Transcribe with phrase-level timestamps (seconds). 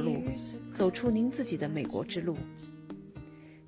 [0.00, 0.22] 路，
[0.74, 2.36] 走出您自己的美国之路。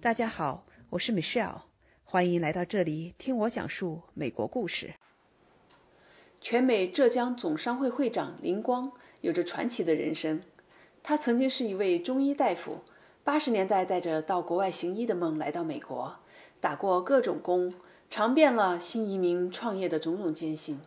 [0.01, 1.63] 大家好，我是 Michelle，
[2.05, 4.95] 欢迎来到这里听我讲述美国故事。
[6.41, 10.43] 全美浙江总商会会长林光有着传奇的人生，
[11.03, 12.79] 他曾经是一位中医大夫，
[13.25, 16.17] 八十年代带着到国外行医的梦来到美国，
[16.61, 17.75] 打过各种工，
[18.09, 20.81] 尝遍了新移民创业的种种艰辛。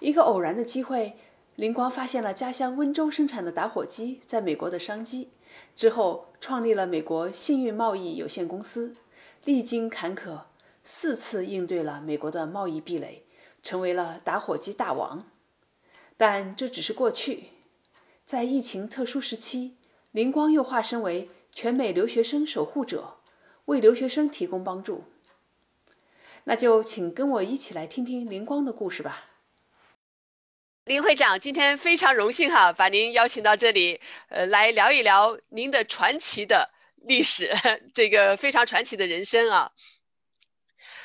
[0.00, 1.14] 一个偶然的机会。
[1.56, 5.28] 林光发现了家乡温州生产的打火机在美国的商机，
[5.76, 8.96] 之后创立了美国幸运贸易有限公司，
[9.44, 10.40] 历经坎坷，
[10.82, 13.24] 四次应对了美国的贸易壁垒，
[13.62, 15.24] 成为了打火机大王。
[16.16, 17.44] 但这只是过去，
[18.26, 19.76] 在疫情特殊时期，
[20.10, 23.18] 林光又化身为全美留学生守护者，
[23.66, 25.04] 为留学生提供帮助。
[26.42, 29.26] 那就请跟我一起来听听林光的故事吧。
[30.84, 37.54] 林会长，今天非常荣幸哈，把您邀请到这里，呃，来聊一聊您的传奇的历史，
[37.94, 39.72] 这个非常传奇的人生啊。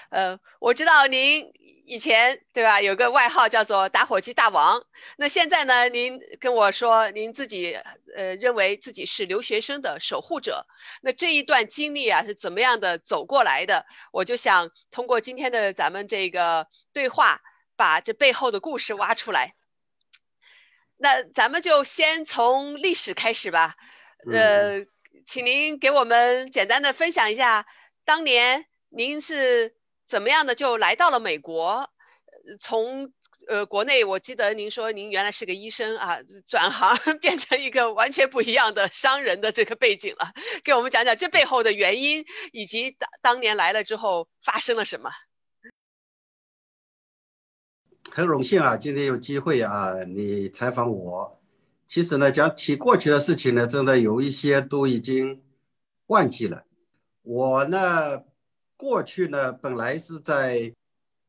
[0.09, 1.53] 呃，我知道您
[1.86, 4.83] 以前对吧，有个外号叫做打火机大王。
[5.16, 7.73] 那现在呢，您跟我说您自己
[8.17, 10.67] 呃认为自己是留学生的守护者。
[11.02, 13.86] 那这一段经历啊是怎么样的走过来的？
[14.11, 17.39] 我就想通过今天的咱们这个对话，
[17.77, 19.55] 把这背后的故事挖出来。
[21.02, 23.78] 那咱们就先从历史开始吧，
[24.30, 24.86] 呃，
[25.25, 27.66] 请您给我们简单的分享一下，
[28.03, 29.73] 当年您是
[30.08, 31.89] 怎么样的就来到了美国？
[32.59, 33.14] 从
[33.47, 40.33] 呃国内，我记得您说您原来是个医生啊，转行 变成一个完全不一样的商人的这个背景了，
[40.66, 45.11] 给我们讲讲这背后的原因，以及当当年来了之后发生了什么。
[48.11, 51.39] 很荣幸啊，今天有机会啊，你采访我。
[51.86, 55.42] 其实呢，讲起过去的事情呢，真的有一些都已经
[56.08, 56.65] 忘记了。
[57.21, 58.23] 我呢，
[58.75, 60.73] 过去呢，本来是在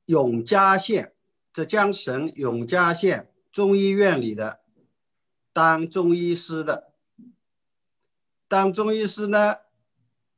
[0.07, 1.13] 永嘉县，
[1.53, 4.61] 浙江省永嘉县中医院里的
[5.53, 6.93] 当中医师的。
[8.49, 9.57] 当中医师呢，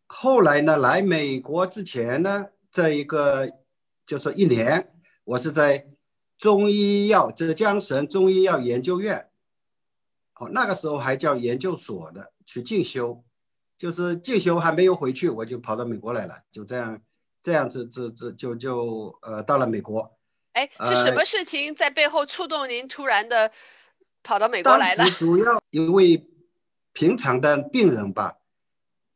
[0.07, 3.51] 后来呢，来美国之前呢，这一个
[4.05, 4.93] 就说一年，
[5.25, 5.92] 我是在。
[6.43, 9.29] 中医药，浙江省中医药研究院，
[10.35, 13.23] 哦，那个时候还叫研究所的，去进修，
[13.79, 17.01] 就是进修还没有回去，我就跑到美国来了，就这样，
[17.41, 20.19] 这样子，这这就就呃到了美国。
[20.55, 23.53] 哎，是什么事情在背后触动您突然的
[24.25, 24.97] 跑到美国来了？
[24.97, 26.29] 当时主要一位
[26.93, 28.39] 平常的病人吧，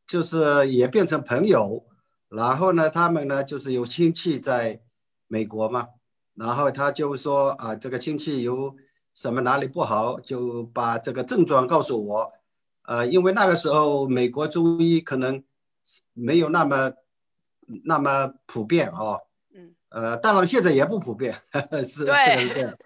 [0.07, 1.85] 就是也变成朋友，
[2.29, 4.81] 然后呢，他们呢就是有亲戚在
[5.27, 5.89] 美国嘛。
[6.37, 8.77] 然后他就说啊，这个亲戚有
[9.15, 12.33] 什么哪里不好，就把这个症状告诉我。
[12.83, 15.43] 呃，因为那个时候美国中医可能
[16.13, 16.93] 没有那么
[17.85, 19.23] 那么普遍哦。
[19.55, 19.75] 嗯。
[19.89, 21.35] 呃，当然现在也不普遍，
[21.85, 22.77] 是这个这样。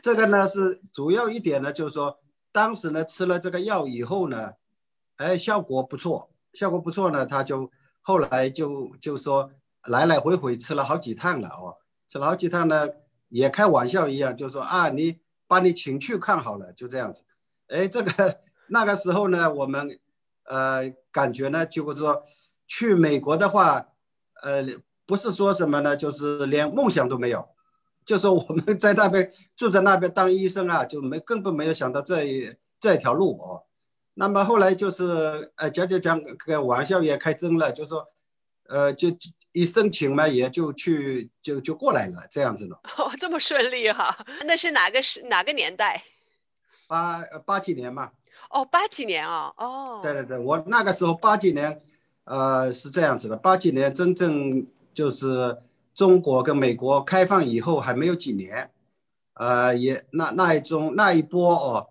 [0.00, 2.18] 这个呢是主要一点呢，就是说
[2.52, 4.52] 当时呢吃了这个药以后呢，
[5.16, 7.70] 哎，效果不错，效果不错呢，他就
[8.02, 9.50] 后来就就说
[9.88, 11.76] 来来回回吃了好几趟了哦。
[12.06, 12.88] 吃了好几趟呢，
[13.28, 17.24] 也开玩笑一样，就说啊，你把你请去看好了，就这样子。
[17.68, 19.98] 哎，这个 那个时候呢，我们
[20.44, 22.22] 呃感觉呢，就是说
[22.66, 23.88] 去美国的话，
[24.42, 24.64] 呃，
[25.06, 27.48] 不是说什么呢，就是连梦想都没有，
[28.04, 33.64] 就说我们在那边住在那边当医生啊，就没根本没有想到这一这条路哦。
[34.14, 38.06] 那么后来就是呃讲讲讲个玩笑也开真了，就说
[38.68, 39.08] 呃就。
[39.54, 42.74] 一申请嘛，也就去就就过来了，这样子的。
[42.96, 44.26] 哦，这么顺利哈？
[44.46, 46.02] 那是哪个是哪个年代？
[46.88, 48.10] 八八几年嘛。
[48.50, 49.54] 哦，八几年啊？
[49.56, 50.00] 哦。
[50.02, 51.80] 对对对，我那个时候八几年，
[52.24, 53.36] 呃，是这样子的。
[53.36, 55.56] 八几年真正就是
[55.94, 58.72] 中国跟美国开放以后还没有几年，
[59.34, 61.90] 呃，也那那一种那一波哦，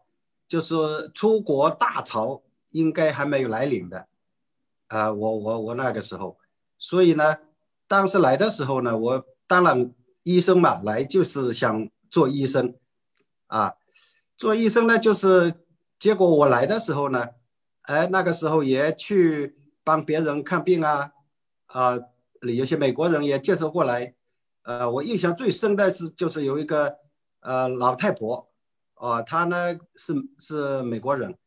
[0.50, 0.76] 就是
[1.14, 4.06] 出国大潮应该还没有来临的，
[4.90, 6.38] 呃，我我我那个时候，
[6.78, 7.38] 所以呢。
[7.94, 9.94] 当时来的时候呢，我当然
[10.24, 12.74] 医生嘛，来就是想做医生，
[13.46, 13.76] 啊，
[14.36, 15.54] 做医生呢就是
[16.00, 17.28] 结果我来的时候呢，
[17.84, 21.12] 哎，那个时候也去帮别人看病啊，
[21.68, 22.00] 啊，
[22.42, 24.16] 有些美国人也介绍过来，
[24.64, 26.96] 呃，我印象最深的是就是有一个
[27.42, 28.50] 呃老太婆，
[28.96, 31.38] 哦，她呢是是美国人，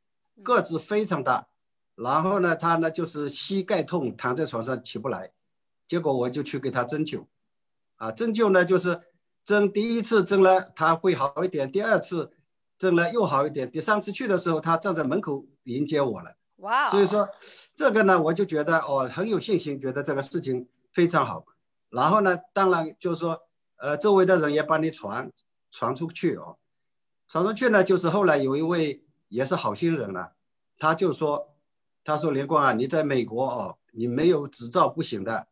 [0.45, 1.49] 个子非常大，
[1.97, 5.33] 然后呢她呢就是膝盖痛，躺在床上起不来。
[5.87, 7.27] 结果我就去给他针灸，
[7.97, 9.01] 啊，针灸呢就是
[9.45, 12.33] 针第一次针了他会好一点，第二次
[12.77, 13.71] 针了又好一点。
[13.71, 16.37] 第三次去的时候，他站在门口迎接我了。
[16.57, 16.91] 哇！
[16.91, 17.29] 所以说，
[17.75, 21.45] 这个呢，我就觉得哦，很有信心，觉得这个事情非常好。
[21.91, 23.43] 然后呢，当然就是说，
[23.77, 25.31] 呃，周围的人也帮你传
[25.71, 26.57] 传出去哦。
[27.29, 30.33] 传出去呢，就是后来有一位也是好心人了，
[30.79, 31.55] 他就说，
[32.03, 35.47] 他说林光啊，你在美国哦，你没有执照不行的。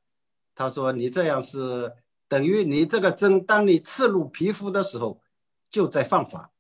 [0.55, 1.93] 他说你这样是
[2.29, 5.21] 等于你这个针，当你刺入皮肤的时候，
[5.71, 6.51] 就在犯法。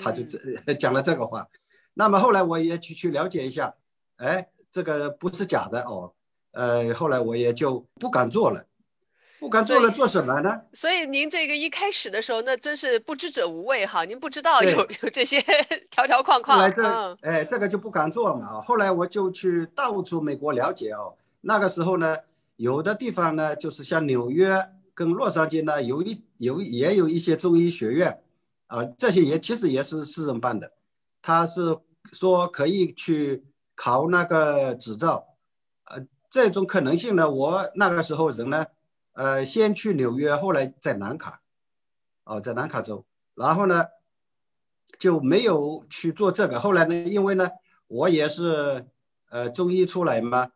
[0.00, 0.38] 他就这
[0.74, 1.48] 讲了这个话。
[1.94, 3.74] 那么后来我也去去了解一下，
[4.18, 6.12] 哎，这个不是假的哦。
[6.52, 8.64] 呃，后来我也就不敢做了，
[9.40, 10.62] 不敢做了，做什么呢？
[10.72, 15.40] 所以您这个一开始的时候，那真是不知者无畏哈，您不知道有 有这些
[15.90, 16.58] 条条框框。
[16.58, 18.62] 来这，哎，这个就不敢做了嘛。
[18.62, 21.14] 后来我就去到处美国了解哦。
[21.40, 22.16] 那个时候呢，
[22.58, 28.22] 有的地方呢，就是像纽约跟洛杉矶呢，有一有也有一些中医学院。
[28.66, 30.74] 啊，这些也其实也是私人办的，
[31.22, 31.78] 他是
[32.12, 33.42] 说可以去
[33.74, 35.26] 考那个执照，
[35.84, 38.66] 呃，这种可能性呢，我那个时候人呢，
[39.14, 41.40] 呃，先去纽约，后来在南卡，
[42.24, 43.86] 哦，在南卡州，然后呢
[44.98, 46.60] 就没有去做这个。
[46.60, 47.48] 后来呢，因为呢，
[47.86, 48.84] 我也是
[49.30, 50.50] 呃中医出来嘛，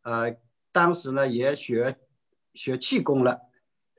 [0.00, 0.34] 呃，
[0.72, 1.96] 当时呢也学
[2.54, 3.40] 学气功了，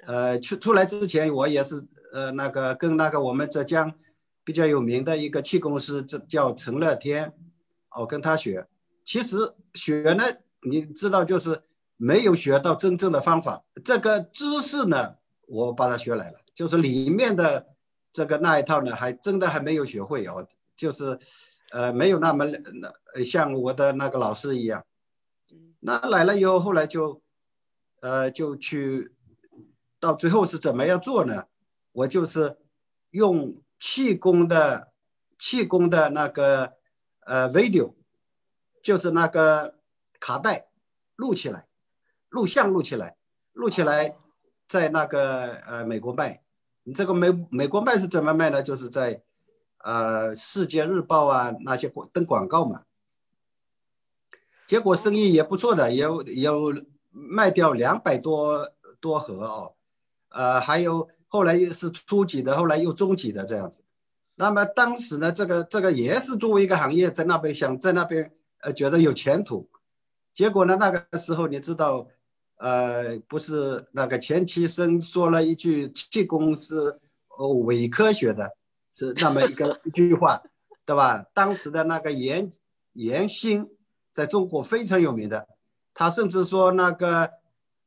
[0.06, 1.88] 呃，出出来之前我也是。
[2.12, 3.94] 呃，那个跟那个我们浙江
[4.44, 7.32] 比较有名的一个气功师，这叫陈乐天，
[7.92, 8.66] 哦，跟他学。
[9.06, 9.38] 其实
[9.76, 10.24] 学呢，
[10.64, 11.62] 你知道，就是
[11.98, 13.64] 没有学到真正的方法。
[13.86, 17.68] 这个知识呢，我把它学来了，就是里面的
[18.12, 20.44] 这个那一套呢，还真的还没有学会哦，
[20.76, 21.16] 就是
[21.74, 22.44] 呃，没有那么
[23.14, 24.84] 那像我的那个老师一样。
[25.82, 27.22] 那来了以后，后来就
[28.02, 29.14] 呃，就去
[30.00, 31.46] 到最后是怎么样做呢？
[31.92, 32.58] 我就是
[33.12, 34.92] 用气功的
[35.38, 36.74] 气功的那个
[37.22, 37.94] 呃 video，
[38.84, 39.80] 就是那个
[40.20, 40.68] 卡带
[41.16, 41.68] 录起来，
[42.30, 43.18] 录像录起来，
[43.54, 44.18] 录起来
[44.68, 46.44] 在那个呃美国卖。
[46.84, 48.62] 你这个美美国卖是怎么卖呢？
[48.62, 49.24] 就是在
[49.80, 52.84] 呃世界日报啊那些登广告嘛。
[54.70, 56.72] 结果生意也不错的，有有
[57.10, 58.70] 卖掉两百多
[59.00, 59.74] 多盒哦，
[60.30, 61.10] 呃还有。
[61.32, 63.84] 后来又是初级的，后来又中级的这样子。
[64.34, 68.32] 那么当时呢，这个这个也是作为一个行业，在那边想在那边
[68.62, 69.70] 呃觉得有前途。
[70.34, 72.08] 结果呢，那个时候你知道，
[72.58, 77.00] 呃，不是那个钱其生说了一句气功是
[77.38, 78.52] 呃伪科学的，
[78.92, 80.42] 是那么一个一句话，
[80.84, 81.24] 对吧？
[81.32, 82.50] 当时的那个严
[82.94, 83.70] 严兴
[84.12, 85.48] 在中国非常有名的，
[85.94, 87.32] 他甚至说那个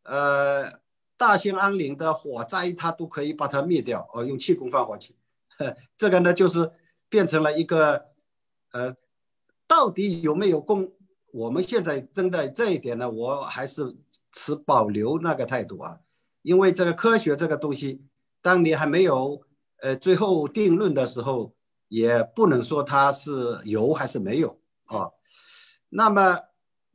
[0.05, 0.83] 呃。
[1.15, 5.15] 大兴安岭的火灾，他都可以把它灭掉哦，用气功放火去。
[5.97, 6.69] 这个呢，就是
[7.09, 8.07] 变成了一个，
[8.73, 8.97] 呃，
[9.69, 10.91] 到底有没有功？
[11.31, 13.95] 我们现在针对这一点呢，我还是
[14.33, 16.01] 持保留那个态度啊。
[16.43, 18.03] 因为这个科学这个东西，
[18.41, 19.41] 当你还没有
[19.81, 21.55] 呃最后定论的时候，
[21.87, 25.09] 也不能说它是有还是没有啊。
[25.95, 26.41] 那么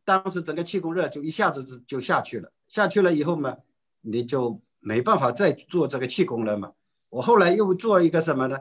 [0.03, 3.57] 当时整个气功热就一下子就就下去了，下去了以后嘛？
[4.01, 6.73] 你就没办法再做这个气功了嘛？
[7.09, 8.59] 我后来又做一个什么呢？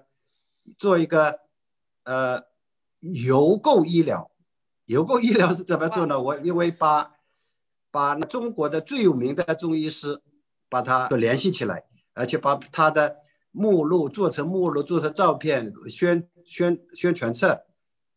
[0.77, 1.41] 做一个
[2.05, 2.43] 呃
[3.01, 4.31] 邮购医疗。
[4.87, 6.21] 邮购医疗是怎么做呢？
[6.21, 7.17] 我因为把
[7.91, 10.21] 把中国的最有名的中医师
[10.69, 13.17] 把他联系起来，而且把他的
[13.51, 17.65] 目录做成目录，做成照片宣宣宣传册，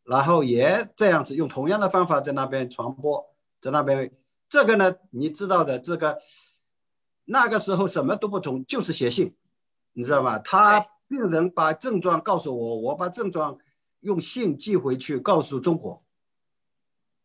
[0.10, 3.24] 然后也这样子用同样的方法在那边传播，
[3.62, 4.12] 在那边
[4.50, 6.18] 这个呢，你知道的这个。
[7.32, 9.36] 那个时候什么都不同，就是写信，
[9.94, 10.40] 你知道吗？
[10.40, 13.56] 他病人把症状告诉我，我把症状
[14.00, 16.04] 用信寄回去，告诉中国。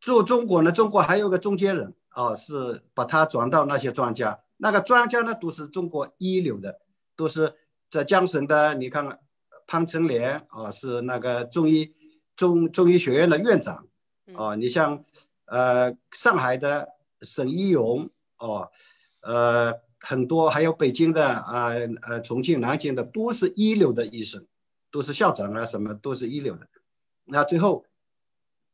[0.03, 4.39] 做中国呢，中国还有个中间人啊，是把他转到那些专家。
[4.59, 6.83] 那个专家呢，都是中国一流的，
[7.17, 7.55] 都是
[7.89, 8.75] 浙江省的。
[8.75, 9.21] 你看
[9.67, 11.95] 潘成莲啊，是那个中医
[12.37, 13.87] 中中医学院的院长
[14.37, 14.55] 啊。
[14.55, 15.03] 你像
[15.47, 16.89] 呃上海的
[17.23, 18.71] 沈一勇哦，
[19.21, 19.83] 呃。
[20.07, 21.69] 很多还有北京的啊
[22.03, 24.47] 呃重庆南京的都是一流的医生，
[24.91, 26.69] 都是校长啊什么都是一流的。
[27.25, 27.87] 那最后，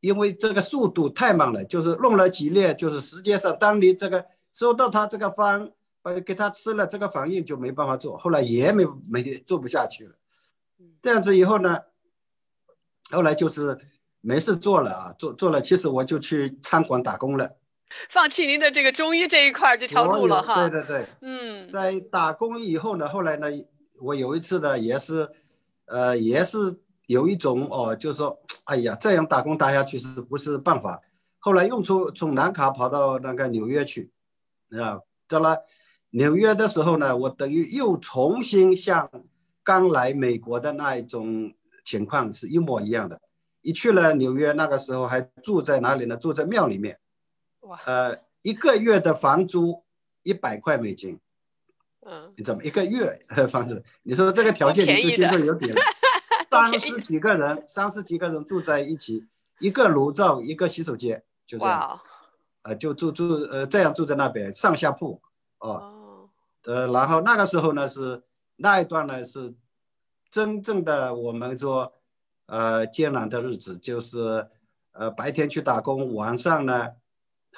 [0.00, 5.70] 因为这个速度太慢了，就是弄了几列，就是实际上当你这个收到他这个方，
[6.02, 10.16] 呃给他吃了这个反应就没办法做，后来也没没做不下去了。
[11.00, 11.78] 这样子以后呢，
[13.10, 13.78] 后来就是
[14.20, 17.56] 没事做了啊，做做了，其实我就去餐馆打工了。
[18.08, 20.68] 放弃您的这个中医这一块这条路了哈。
[20.68, 23.46] 对对对，嗯，在打工以后呢，后来呢，
[24.00, 25.28] 我有一次呢，也是，
[25.86, 26.58] 呃，也是
[27.06, 31.00] 有一种哦，就是说，哎呀，这样打工打下去是不是办法？
[31.40, 34.12] 后来用出从南卡跑到那个纽约去，
[34.78, 35.58] 啊，到了
[36.10, 39.10] 纽约的时候呢，我等于又重新像
[39.64, 41.52] 刚来美国的那一种
[41.84, 43.20] 情况是一模一样的。
[43.62, 46.16] 一去了纽约，那个时候还住在哪里呢？
[46.16, 46.98] 住在庙里面。
[47.60, 47.78] 哇。
[47.84, 49.84] 呃，一个月的房租
[50.22, 51.20] 一百块美金。
[52.06, 52.32] 嗯。
[52.36, 53.18] 你怎么一个月
[53.50, 53.84] 房子？
[54.02, 55.80] 你说这个条件你就心中有底了。
[56.50, 59.26] 三十几个人，三十几个人住在一起，
[59.60, 62.00] 一个炉灶，一个洗手间，就这样。
[62.62, 65.20] 呃，就住住呃这样住在那边，上下铺。
[65.58, 66.28] 哦。
[66.64, 68.22] 呃，然后那个时候呢是
[68.56, 69.54] 那一段呢是
[70.30, 71.92] 真正的我们说。
[72.52, 74.44] 呃，艰难的日子就是，
[74.90, 76.88] 呃，白天去打工，晚上呢，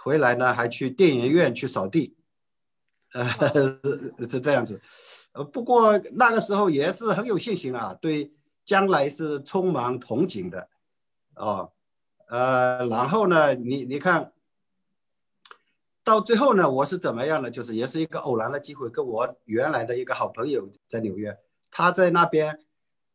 [0.02, 2.14] 回来呢还去电影院去扫地，
[3.14, 3.24] 呃，
[4.28, 4.82] 是这样子。
[5.32, 8.34] 呃，不过那个时候也是很有信心啊，对
[8.66, 10.68] 将来是充满憧憬的，
[11.36, 11.72] 哦，
[12.28, 14.30] 呃，然后呢，你你看，
[16.04, 17.50] 到最后呢，我是怎么样呢？
[17.50, 21.34] 就是也是一个偶然的机会，跟我原来的一个好朋友在纽约，
[21.72, 22.60] 他在那边，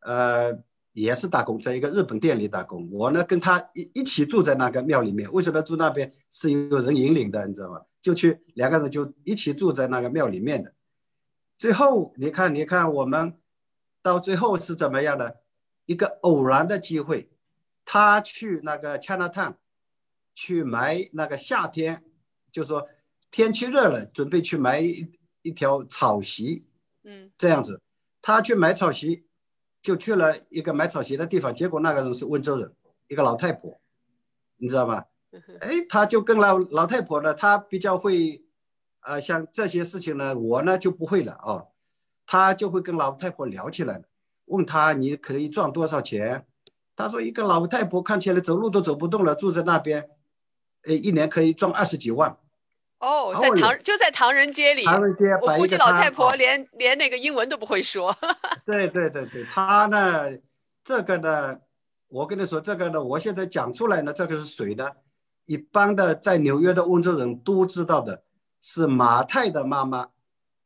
[0.01, 0.61] 呃。
[0.97, 2.89] 也是打工，在一个日本店里打工。
[2.91, 5.31] 我呢跟他一一起住在那个庙里面。
[5.31, 7.79] 为什么住那边是有人引领的，你知道吗？
[8.01, 10.73] 就去两个人就一起住在那个庙里面的。
[11.55, 13.37] 最后你看，你看我们
[14.01, 15.41] 到最后是怎么样的？
[15.85, 17.29] 一个偶然的机会，
[17.85, 19.53] 他去那个 Chinatown
[20.33, 22.03] 去买那个夏天，
[22.51, 22.89] 就说
[23.29, 25.07] 天气热了，准备去买一
[25.43, 26.65] 一条草席，
[27.03, 27.79] 嗯，这样子，
[28.27, 29.23] 他去买草席。
[29.79, 32.73] 就去了一个买草席的地方，结果那个人是温州人，
[33.07, 33.79] 一个老太婆，
[34.57, 35.05] 你知道吧？
[35.61, 38.43] 哎，他就跟老老太婆呢，他比较会，
[39.01, 41.69] 呃，像这些事情呢，我呢就不会了哦。
[42.25, 44.03] 他就会跟老太婆聊起来了，
[44.45, 46.45] 问他你可以赚多少钱？
[46.93, 50.09] 他说一个老太婆看起来走路都走不动了，住在那边，
[50.83, 52.35] 呃，一年可以赚二十几万。
[52.99, 58.15] 哦，在唐就在唐人街里，唐人街，我估计老太婆连连那个英文都不会说。
[58.65, 60.35] 对对对对，他呢，
[60.83, 61.59] 这个呢，
[62.07, 64.89] 我跟你说，这个呢，我现在讲出来呢，这个是谁呢？
[65.45, 68.23] 一般的在纽约的温州人都知道的，
[68.61, 70.09] 是马太的妈妈。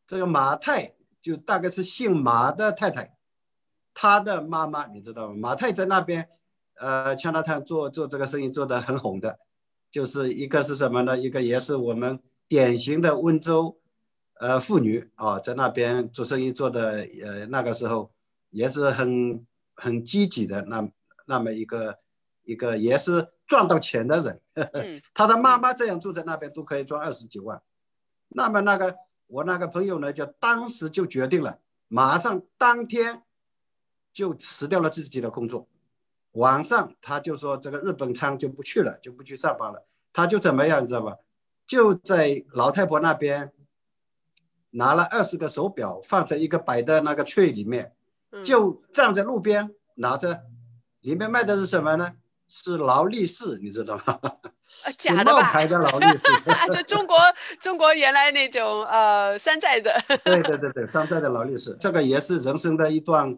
[0.07, 3.15] 这个马太就大概是姓马的太太，
[3.93, 5.35] 她的妈妈你知道吗？
[5.38, 6.29] 马太在那边，
[6.79, 9.38] 呃，加拿大做做这个生意做得很红的。
[9.91, 11.17] 就是一个是什么呢？
[11.17, 12.17] 一个也是我们
[12.48, 13.77] 典型的温州，
[14.36, 18.10] 呃，妇女啊，在那边做生意做的，呃，那个时候
[18.50, 19.45] 也是很
[19.75, 20.89] 很积极的，那
[21.25, 22.00] 那么一个
[22.43, 24.41] 一个也是赚到钱的人。
[25.13, 27.62] 他的妈妈这样住在那边都可以赚二十几万。
[28.29, 28.95] 那么那个
[29.27, 33.24] 我那个朋友呢，就当时就决定了，马上当天
[34.13, 35.67] 就辞掉了自己的工作。
[36.33, 39.85] 晚上他就说这个日本仓就不去了，就不去上班了。
[40.13, 41.17] 他就怎么样，你知道吧？
[41.65, 43.51] 就在老太婆那边
[44.71, 47.93] 拿了二十个手表，放在一个摆的那个柜里面，
[48.43, 50.41] 就站在路边拿着，
[51.01, 52.13] 里面卖的是什么呢？
[52.50, 54.19] 是劳力士，你知道吗？
[54.97, 55.41] 假的吧？
[55.41, 56.27] 牌的劳力士。
[56.73, 57.17] 就 中国
[57.61, 59.97] 中国原来那种呃山寨的。
[60.25, 63.38] 对对对对，山寨的劳力士，这个也是人生的一段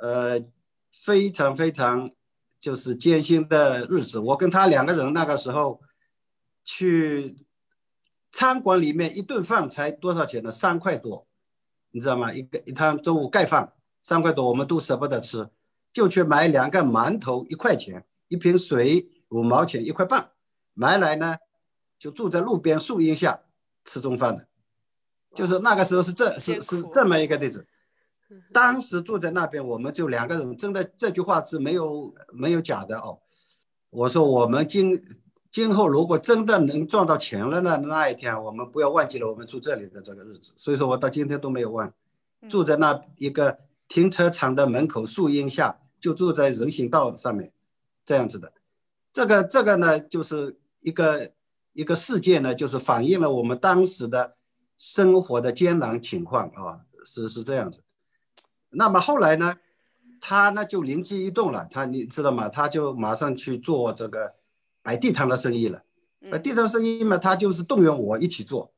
[0.00, 0.40] 呃
[0.92, 2.10] 非常非常。
[2.64, 5.82] 就是艰辛的日子，我跟他两个人那个时候
[6.64, 7.36] 去
[8.32, 10.50] 餐馆里面一顿饭才多少钱呢？
[10.50, 11.26] 三块多，
[11.90, 12.32] 你知道吗？
[12.32, 15.46] 一个一趟中午盖饭三块多，我们都舍不得吃，
[15.92, 20.30] 就去买两个馒头一块钱，一瓶水五毛钱一块半，
[20.72, 21.36] 买来呢
[21.98, 23.42] 就住在路边树荫下
[23.84, 24.48] 吃中饭的，
[25.34, 27.66] 就是那个时候是这是是这么一个例子。
[28.52, 33.18] 当时住在那边，我们就两个人，真的这句话是没有没有假的哦。
[33.90, 35.04] 我说我们今
[35.50, 40.52] 今后如果真的能赚到钱了呢，那一天我们不要忘记了我们住这里的这个日子。
[40.56, 41.92] 所以说我到今天都没有忘，
[42.48, 47.52] 住在那一个停车场的门口树荫下，就住在人行道上面，
[48.04, 48.52] 这样子的。
[49.12, 51.30] 这个这个呢，就是一个
[51.72, 54.34] 一个事件呢，就是反映了我们当时的
[54.76, 57.80] 生活的艰难情况啊，是是这样子。
[58.74, 59.56] 那么后来呢，
[60.20, 62.48] 他呢就灵机一动了，他你知道吗？
[62.48, 64.34] 他就马上去做这个
[64.82, 65.82] 摆地摊的生意了。
[66.30, 68.72] 摆地摊生意嘛，他就是动员我一起做，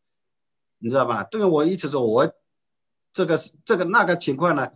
[0.78, 1.22] 你知道吧？
[1.24, 2.32] 动员我一起做，我
[3.12, 4.68] 这个这个那个情况呢，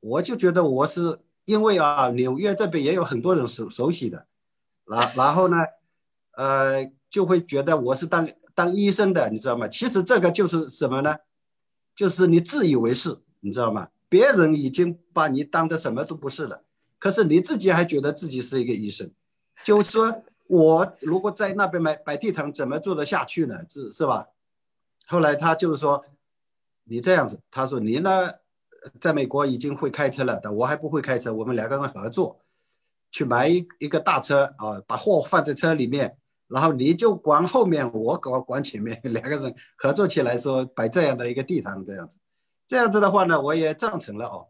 [0.00, 4.26] 我就觉得我是因为啊，纽约这边也有很多人熟熟悉的，
[4.84, 5.56] 然 然后呢，
[6.32, 9.66] 呃，就会觉得我是当当医生的，你知道吗？
[9.66, 11.16] 其实这个就是什么呢？
[11.96, 13.88] 就是你自以为是，你知道吗？
[14.10, 16.62] 别人已经把你当的什么都不是了，
[16.98, 19.10] 可是你自己还觉得自己是一个医生，
[19.64, 23.56] 就是说我如果在那边买摆地摊，怎么做得下去呢？
[23.68, 24.26] 是是吧？
[25.06, 26.04] 后来他就是说，
[26.84, 28.32] 你这样子，他说你呢，
[29.00, 32.40] 在美国已经会开车了，但我还不会开车，我们两个人合作，
[33.12, 36.16] 去买一一个大车啊，把货放在车里面，
[36.48, 42.18] 然后你就管后面，我管管前面，两个人合作起来说摆这样的一个地摊，这样子，
[42.70, 44.46] 这样子的话呢，我也赞成了哦，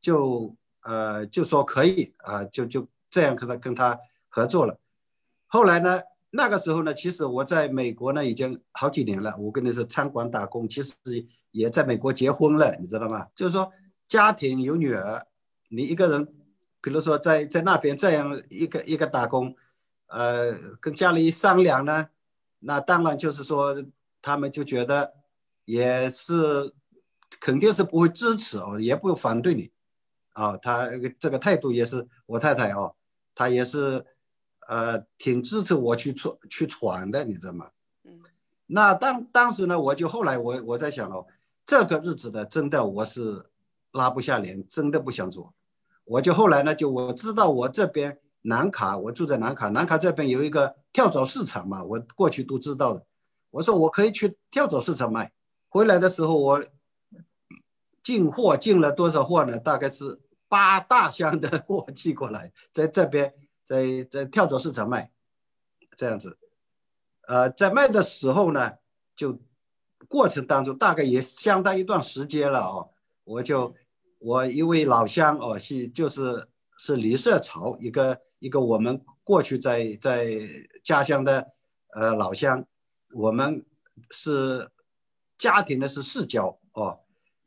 [0.00, 3.96] 就呃就说可以啊，就就这样跟他跟他
[4.28, 4.76] 合作了，
[5.46, 6.00] 后来呢？
[6.30, 9.36] 那个时候呢，其实我在美国呢已经好几年了。
[9.38, 10.96] 我跟你说，餐馆打工，其实
[11.52, 13.28] 也在美国结婚了，你知道吗？
[13.36, 13.70] 就是说，
[14.08, 15.24] 家庭有女儿，
[15.68, 16.26] 你一个人，
[16.80, 19.54] 比如说在在那边这样一个一个打工，
[20.08, 22.08] 呃，跟家里商量呢，
[22.58, 23.76] 那当然就是说，
[24.20, 25.14] 他们就觉得
[25.64, 26.74] 也是
[27.40, 29.72] 肯定是不会支持哦，也不反对你，
[30.34, 32.94] 啊，他这个态度也是我太太哦，
[33.34, 34.06] 她也是。
[34.68, 37.70] 呃，挺支持我去闯去闯的，你知道吗？
[38.04, 38.20] 嗯，
[38.66, 41.26] 那当当时呢，我就后来我我在想哦，
[41.66, 43.46] 这个日子呢，真的我是
[43.90, 45.52] 拉不下脸，真的不想做。
[46.04, 53.04] 我就后来呢，就我知道我这边南卡，我住在南卡，南卡这边有一个跳蚤市场嘛，我过去都知道的。
[53.50, 55.32] 我说我可以去跳蚤市场卖，
[55.68, 56.64] 回来的时候我
[58.02, 59.58] 进货进了多少货呢？
[59.58, 63.34] 大概是八大箱的货寄过来，在这边。
[63.62, 65.12] 在在跳蚤市场卖，
[65.96, 66.36] 这样子，
[67.28, 68.72] 呃，在卖的时候呢，
[69.14, 69.40] 就
[70.08, 72.90] 过程当中大概也相当一段时间了哦。
[73.22, 73.72] 我就
[74.18, 80.36] 我一位老乡哦，是就是是李社潮，一个一个我们过去在在
[80.82, 81.52] 家乡的
[81.94, 82.66] 呃老乡，
[83.14, 83.64] 我们
[84.10, 84.68] 是
[85.38, 86.98] 家庭的是世交哦。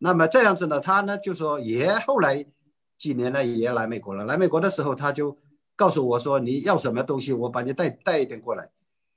[0.04, 2.46] 那么这样子呢，他呢就说也后来
[2.98, 4.26] 几年呢也来美国了。
[4.26, 5.38] 来美国的时候他就。
[5.76, 8.70] 告诉我说你要什么东西，我把你带带一点过来。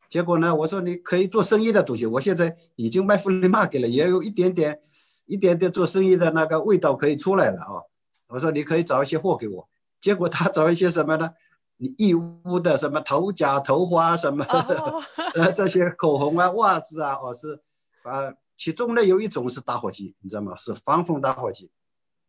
[0.09, 4.81] 结果呢，我说你可以做生意的东西，我现在已经卖 free market 了，也有一点点、
[5.27, 7.85] 一点点做生意的那个味道可以出来了啊。
[8.29, 9.69] 我说你可以找一些货给我。
[10.01, 11.31] 结果他找一些什么呢？
[11.77, 14.43] 你义乌的什么头甲、头花什么，
[15.35, 17.61] 呃， 这些口红啊、袜子啊，我是，
[18.03, 20.57] 啊，其中呢有一种是打火机，你知道吗？
[20.57, 21.71] 是防风打火机。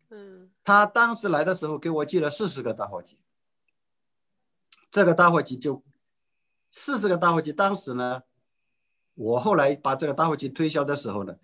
[0.09, 0.49] 嗯。
[0.63, 3.17] 他当时来的时候给我寄了四十个打火机。
[4.91, 5.83] 这个打火机就
[6.71, 8.23] 四十个打火机，当时呢，
[9.15, 11.35] 我后来把这个打火机推销的时候呢，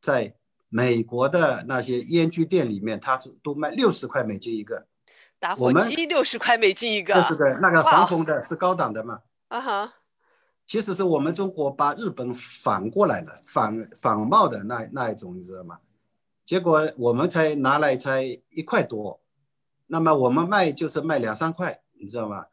[0.00, 0.34] 在
[0.68, 4.86] 美国的那些烟具店里面，他都卖六十块美金一个。
[5.38, 7.22] 打火机六十块美金一个。
[7.24, 9.20] 是的，那个防风的是高档的嘛。
[9.48, 9.94] 啊哈。
[10.72, 15.78] 其实是我们中国把日本反过来了，仿仿冒的那那一种，你知道吗？
[16.46, 19.20] 结果我们才拿来才一块多，
[19.88, 22.46] 那么我们卖就是卖两三块，你知道吗？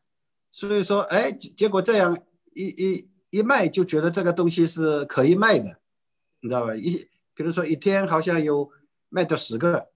[0.51, 2.19] 所以说，哎，结果这样
[2.53, 5.79] 一一一卖，就觉得这个东西是可以卖的，
[6.41, 6.75] 你知道吧？
[6.75, 8.69] 一比如说一天好像有
[9.07, 9.87] 卖到十个，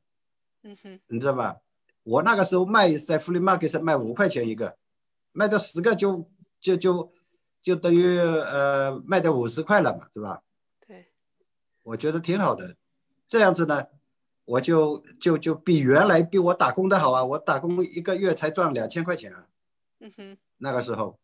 [0.62, 1.58] 嗯哼，你知道吧？
[2.04, 4.78] 我那个时候卖在 free market 上卖五块钱一个，
[5.34, 6.26] 卖到十个就
[6.62, 7.12] 就就
[7.64, 10.44] 就等于呃卖掉五十块了嘛，对吧？
[10.86, 11.08] 对，
[11.82, 12.76] 我觉得挺好的，
[13.28, 13.88] 这样子呢，
[14.46, 19.48] 我就就就比原来比我打工的好啊，我打工一个月才赚两千块钱啊。
[20.02, 21.18] 嗯哼，那个时候，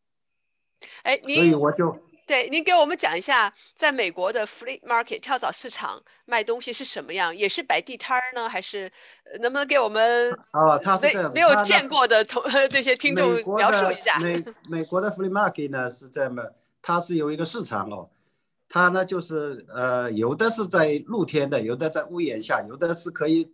[1.03, 1.91] 哎，所以我就
[2.29, 7.35] 对您给我们讲一下，在美国的 flea market 跳蚤市场卖东西是什么样？
[7.35, 8.91] 也是摆地摊儿呢，还是
[9.41, 10.77] 能不能给我们啊？
[10.77, 14.19] 他是这样子，没有见过的同 这些听众描述一下。
[14.19, 16.43] 美美国的 flea market 呢是这么，
[16.83, 18.07] 它是有一个市场哦，
[18.69, 23.51] 它呢就是呃，有的是在露天的，有的在屋檐下，有的是可以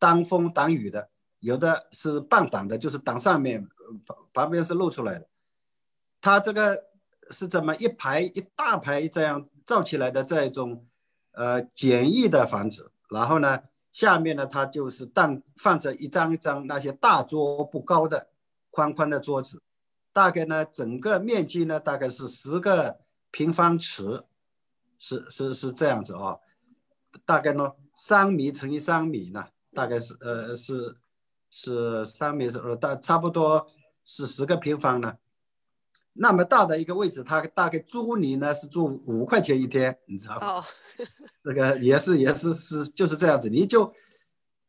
[0.00, 1.08] 挡风挡雨的，
[1.38, 3.68] 有的是半挡的，就是挡上面。
[4.04, 5.28] 旁旁边是露出来的，
[6.20, 6.86] 它这个
[7.30, 10.86] 是怎么一排一大排这样造起来的这一种
[11.32, 13.60] 呃简易的房子，然后呢
[13.92, 18.28] 下面呢它就是当放着一张一张那些大桌不高的
[18.70, 19.62] 宽宽的桌子，
[20.12, 22.98] 大概呢整个面积呢大概是十个
[23.30, 24.24] 平方尺，
[24.98, 26.38] 是是是这样子啊，
[27.24, 30.96] 大概呢三米乘以三米呢，大概是呃是
[31.50, 33.66] 是三米是呃大差不多。
[34.08, 35.16] 是十个平方呢，
[36.18, 40.46] 那么大的一个位置，他大概租你呢是租五块钱一天，你知道吗？
[40.46, 40.64] 哦，
[41.44, 43.92] 这个也是也是是就是这样子，你就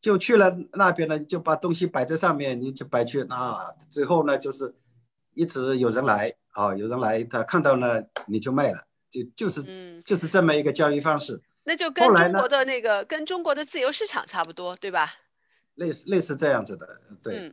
[0.01, 4.75] 就去了那边呢，就把东西摆在上面，你就摆去啊，最后呢就是
[5.33, 8.79] 一直有人来啊，有人来他看到呢你就卖了，
[9.09, 11.41] 就就是嗯就是这么一个交易方式。
[11.63, 15.13] 那就跟中国的那个跟中国的自由市场差不多，对吧？
[15.75, 17.51] 类似类似这样子的，对。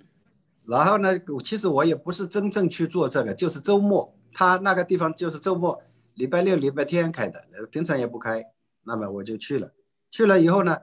[0.66, 1.10] 然后呢，
[1.42, 5.82] 其实我也不是真正去做这个，就是周末，他那个地方就是周末，
[6.14, 8.44] 礼拜六、礼拜天开的，平常也不开。
[8.84, 9.72] 那么我就去了，
[10.10, 10.78] 去了以后呢，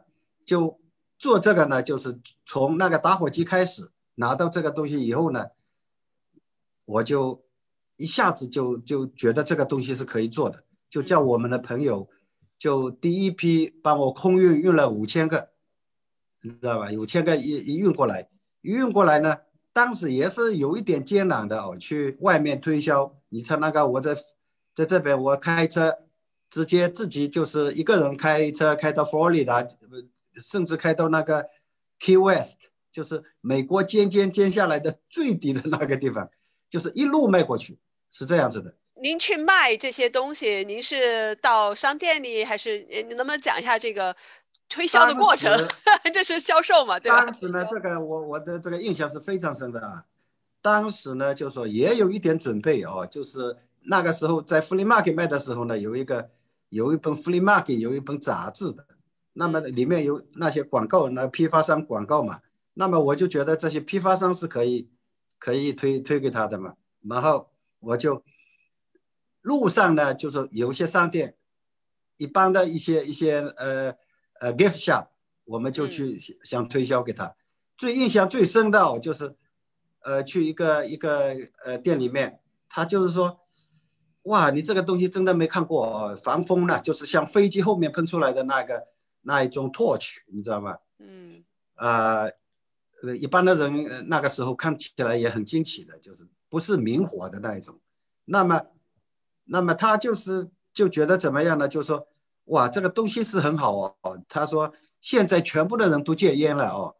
[0.46, 0.80] 就
[1.18, 5.48] 做这个呢，就是从那个打火机开始拿到这个东西以后呢，
[6.86, 7.44] 我就
[7.98, 12.08] 一下子就就觉得这个东西是可以做的，就叫我们的朋友，
[12.58, 15.50] 就第一批帮我空运运了五千个，
[16.42, 16.90] 你知道吧？
[16.92, 18.30] 五千个一一运过来，
[18.62, 19.38] 运过来呢，
[19.74, 23.16] 当时也是有一点艰难的哦，去外面推销。
[23.30, 24.16] 你猜那个我在
[24.76, 25.98] 在这边我开车。
[26.54, 29.66] 直接自己就是一个人开车开到佛罗里达，
[30.36, 31.48] 甚至开到那个
[31.98, 32.58] Key West，
[32.92, 36.30] 就是美国尖尖尖下来的最低的那个地方，
[36.70, 37.80] 就是一路卖过去，
[38.10, 38.76] 是这样子的。
[39.02, 44.18] 您去卖这些东西，您是到商店里，还是你能不能讲一下这个
[44.72, 45.68] 推销的过程？
[46.12, 47.26] 这是销售嘛，对吧？
[47.26, 50.06] 当时呢，这个我我的这个印象是非常深的啊。
[50.62, 56.32] 当时呢，就说也有一点准备哦，就是那个时候在 Free Market 卖的时候呢，有一个。
[56.72, 58.86] 有一本 Free Market，有一本杂志的，
[59.34, 62.40] 那么里面有那些广告，那批发商广告嘛，
[62.76, 64.88] 那么我就觉得这些批发商是可以，
[65.38, 66.76] 可以推推给他的嘛。
[67.02, 67.50] 然后
[67.82, 68.24] 我就
[69.42, 71.36] 路上呢，就是有些商店，
[72.16, 73.94] 一般的一些一些呃
[74.42, 75.08] 呃 gift shop，
[75.46, 77.34] 我们就去想推销给他。
[77.78, 79.36] 最印象最深的，就是，
[80.02, 83.38] 呃，去一个一个呃店里面，他就是说。
[84.26, 88.84] 哇，你这个东西真的没看过，防风的，就是像飞机后面喷出来的那个
[89.24, 90.78] 那一种 torch，你知道吗？
[91.00, 92.32] 嗯，呃，
[93.02, 97.80] 呃，一般的人那个时候看起来也很惊奇的，就是不是明火的那一种。
[98.26, 98.62] 那么，
[99.46, 101.68] 那么他就是就觉得怎么样呢？
[101.68, 102.08] 就说
[102.52, 103.96] 哇，这个东西是很好哦。
[104.28, 106.96] 他说现在全部的人都戒烟了哦，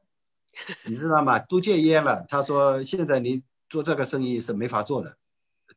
[0.86, 1.40] 你知道吗？
[1.40, 2.26] 都戒烟了。
[2.28, 5.18] 他说现在你做这个生意是没法做的，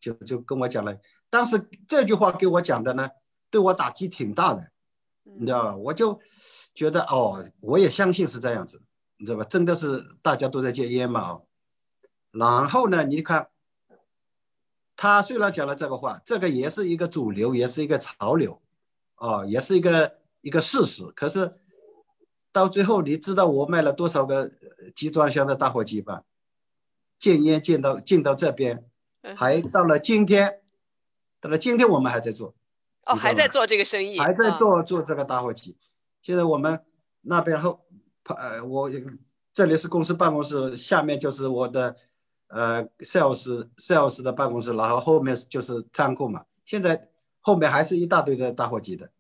[0.01, 0.97] 就就跟我讲了。
[1.29, 3.11] 当时这句话给我讲的呢，
[3.51, 4.71] 对我打击挺大的，
[5.25, 5.77] 你知道吧？
[5.77, 6.21] 我就
[6.73, 8.81] 觉得哦，我也相信是这样子，
[9.17, 9.45] 你知道吧？
[9.45, 11.31] 真的是大家都在戒烟嘛？
[11.31, 11.47] 哦，
[12.31, 13.49] 然后呢，你看，
[14.95, 18.63] 他虽然讲了这个话，这个也是一个主流，也是一个潮流，
[19.25, 21.03] 哦，也是一个一个事实。
[21.17, 21.55] 可是
[22.53, 24.51] 到最后，你知道我卖了多少个
[24.95, 26.25] 集装箱的打火机吧？
[27.19, 28.85] 禁烟禁到禁到这边，
[29.35, 30.61] 还到了今天。
[31.41, 32.55] 到了今天，我们还在做，
[33.05, 35.77] 哦，还在做这个生意，还在做做这个打火机。
[36.23, 36.81] 现在我们
[37.21, 37.85] 那边后，
[38.25, 38.91] 呃，我
[39.53, 41.97] 这里是公司办公室，下面就是我的
[42.49, 46.47] 呃 sales sales 的办公室，然后后面就是仓库嘛。
[46.65, 47.09] 现在
[47.41, 49.11] 后面还是一大堆的打火机的，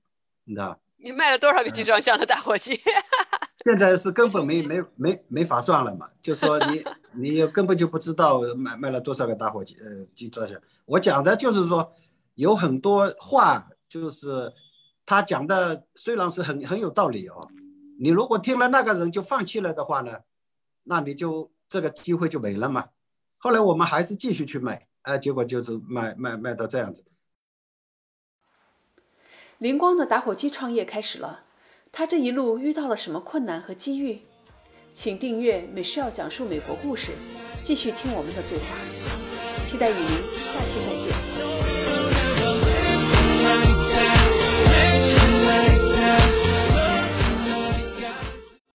[0.45, 2.81] 你知道你卖了多少个集装箱的打火机？
[3.65, 10.61] 现在是根本没 没没没法算了嘛，就说你你根本就不知道卖卖了多少个打火机呃集装箱。
[10.87, 11.93] 我讲的就是说。
[12.37, 14.53] 有很多话，就是
[15.07, 17.47] 他讲的，虽然是很很有道理哦。
[18.01, 20.19] 你如果听了那个人就放弃了的话呢，
[20.83, 22.87] 那你就这个机会就没了嘛。
[23.39, 27.05] 后来我们还是继续去卖，哎，结果就是卖卖卖到这样子。
[29.59, 31.45] 灵光的打火机创业开始了，
[31.93, 34.23] 他这一路遇到了什么困难和机遇？
[34.93, 37.13] 请订阅美需要讲述美国故事，
[37.63, 38.77] 继续听我们的对话。
[39.67, 41.14] 期待与您下期再见。